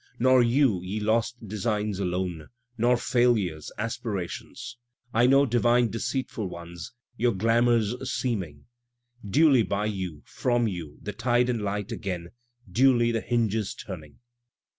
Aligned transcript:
Nor 0.17 0.41
you, 0.41 0.81
ye 0.81 0.99
lost 0.99 1.47
designs 1.47 1.99
alone— 1.99 2.47
nor 2.79 2.97
failures, 2.97 3.71
aspirations; 3.77 4.77
I 5.13 5.27
know, 5.27 5.45
divine 5.45 5.91
deceitful 5.91 6.47
ones, 6.47 6.91
your 7.17 7.33
glamour's 7.35 7.93
seeming; 8.11 8.65
Duly 9.23 9.61
by 9.61 9.85
you, 9.85 10.23
from 10.25 10.67
you, 10.67 10.97
the 11.03 11.13
tide 11.13 11.49
and 11.49 11.61
light 11.61 11.91
again— 11.91 12.31
duly 12.79 13.11
the 13.11 13.21
hinges 13.21 13.75
turning. 13.75 14.17